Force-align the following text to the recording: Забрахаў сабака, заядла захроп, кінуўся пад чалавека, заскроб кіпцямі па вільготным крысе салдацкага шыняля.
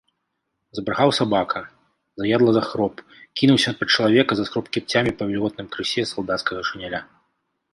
Забрахаў 0.77 1.09
сабака, 1.17 1.59
заядла 2.21 2.51
захроп, 2.57 2.93
кінуўся 3.41 3.69
пад 3.83 3.87
чалавека, 3.97 4.31
заскроб 4.41 4.65
кіпцямі 4.79 5.11
па 5.21 5.29
вільготным 5.33 5.67
крысе 5.77 6.01
салдацкага 6.15 6.61
шыняля. 6.73 7.01